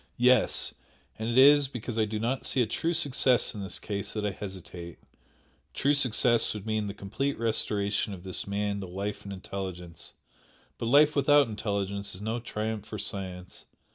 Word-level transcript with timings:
Yes! 0.17 0.73
And 1.19 1.29
it 1.29 1.37
is 1.37 1.67
because 1.67 1.99
I 1.99 2.05
do 2.05 2.17
not 2.17 2.43
see 2.43 2.63
a 2.63 2.65
true 2.65 2.95
success 2.95 3.53
in 3.53 3.61
this 3.61 3.77
case 3.77 4.13
that 4.13 4.25
I 4.25 4.31
hesitate; 4.31 4.97
true 5.75 5.93
success 5.93 6.55
would 6.55 6.65
mean 6.65 6.87
the 6.87 6.95
complete 6.95 7.37
restoration 7.37 8.11
of 8.11 8.23
this 8.23 8.47
man 8.47 8.79
to 8.79 8.87
life 8.87 9.25
and 9.25 9.31
intelligence, 9.31 10.13
but 10.79 10.87
life 10.87 11.15
without 11.15 11.47
intelligence 11.49 12.15
is 12.15 12.21
no 12.23 12.39
triumph 12.39 12.83
for 12.83 12.97
science. 12.97 13.65